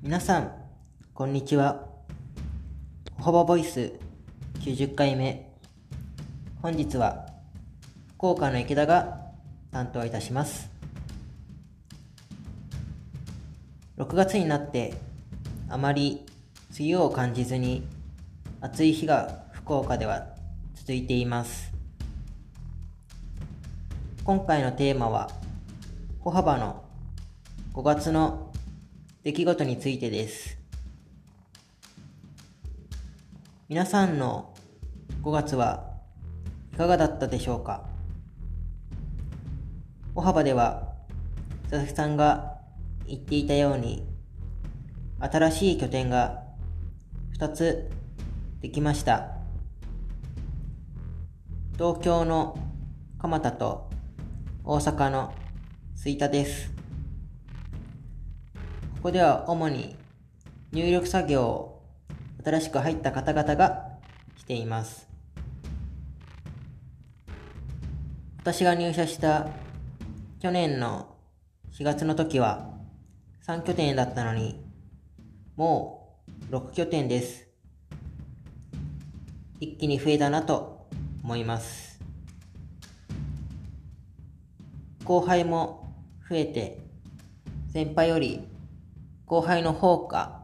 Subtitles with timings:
[0.00, 0.52] 皆さん、
[1.12, 1.88] こんにちは。
[3.18, 3.94] ほぼボイス
[4.60, 5.52] 90回目。
[6.62, 7.26] 本日は、
[8.14, 9.18] 福岡の池田が
[9.72, 10.70] 担当いたします。
[13.96, 14.94] 6月になって、
[15.68, 16.24] あまり
[16.78, 17.84] 梅雨を感じずに、
[18.60, 20.28] 暑い日が福岡では
[20.76, 21.72] 続いています。
[24.22, 25.28] 今回のテーマは、
[26.20, 26.84] 歩幅の
[27.72, 28.47] 5月の
[29.24, 30.56] 出来事についてです。
[33.68, 34.54] 皆さんの
[35.22, 35.90] 5月は
[36.72, 37.84] いかがだったでしょうか？
[40.14, 40.94] 歩幅では
[41.64, 42.58] 佐々木さんが
[43.08, 44.06] 言っていたように
[45.18, 46.44] 新しい拠点が
[47.38, 47.90] 2つ
[48.60, 49.32] できました。
[51.74, 52.56] 東京の
[53.18, 53.90] 蒲田と
[54.62, 55.34] 大阪の
[55.96, 56.77] 吹田です。
[58.98, 59.94] ここでは主に
[60.72, 61.82] 入力作業を
[62.44, 63.90] 新しく入った方々が
[64.36, 65.08] しています。
[68.40, 69.50] 私が入社した
[70.40, 71.14] 去年の
[71.78, 72.70] 4月の時は
[73.46, 74.60] 3拠点だったのに、
[75.54, 76.18] も
[76.50, 77.46] う6拠点です。
[79.60, 80.88] 一気に増えたなと
[81.22, 82.00] 思います。
[85.04, 85.94] 後輩も
[86.28, 86.80] 増えて、
[87.72, 88.57] 先輩より
[89.28, 90.42] 後輩の方が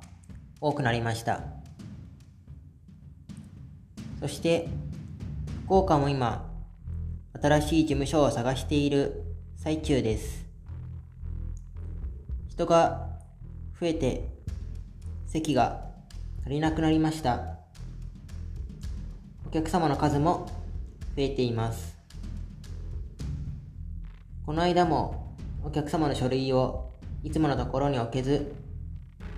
[0.60, 1.40] 多くなりました。
[4.20, 4.68] そして、
[5.64, 6.50] 福岡も今、
[7.40, 9.24] 新しい事務所を探している
[9.56, 10.44] 最中です。
[12.50, 13.08] 人が
[13.80, 14.28] 増えて、
[15.28, 15.86] 席が
[16.42, 17.56] 足りなくなりました。
[19.46, 20.46] お客様の数も
[21.16, 21.96] 増えています。
[24.44, 28.52] この間もお客様の書類をいつものところに置けず、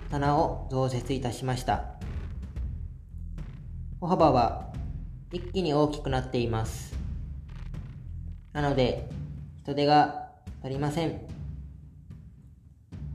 [0.09, 1.95] 棚を増設いたしました。
[3.99, 4.71] 歩幅は
[5.31, 6.95] 一気に大きくなっています。
[8.53, 9.09] なので、
[9.63, 10.29] 人手が
[10.63, 11.19] 足りません。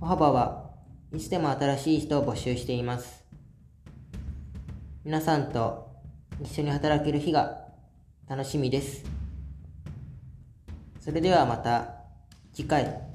[0.00, 0.70] 歩幅は
[1.12, 3.24] いつでも新しい人を募集しています。
[5.04, 5.90] 皆さんと
[6.40, 7.68] 一緒に働ける日が
[8.28, 9.04] 楽しみです。
[11.00, 11.96] それではまた
[12.52, 13.11] 次回。